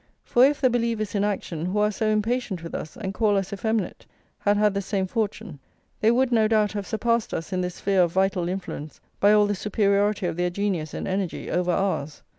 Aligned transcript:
For 0.23 0.43
if 0.43 0.59
the 0.59 0.69
believers 0.71 1.13
in 1.13 1.23
action, 1.23 1.67
who 1.67 1.77
are 1.77 1.91
so 1.91 2.07
impatient 2.07 2.63
with 2.63 2.73
us 2.73 2.97
and 2.97 3.13
call 3.13 3.37
us 3.37 3.53
effeminate, 3.53 4.03
had 4.39 4.57
had 4.57 4.73
the 4.73 4.81
same 4.81 5.05
fortune, 5.05 5.59
they 5.99 6.09
would, 6.09 6.31
no 6.31 6.47
doubt, 6.47 6.71
have 6.71 6.87
surpassed 6.87 7.35
us 7.35 7.53
in 7.53 7.61
this 7.61 7.75
sphere 7.75 8.01
of 8.01 8.11
vital 8.13 8.49
influence 8.49 8.99
by 9.19 9.31
all 9.31 9.45
the 9.45 9.53
superiority 9.53 10.25
of 10.25 10.37
their 10.37 10.49
genius 10.49 10.95
and 10.95 11.07
energy 11.07 11.51
over 11.51 11.69
ours. 11.69 12.23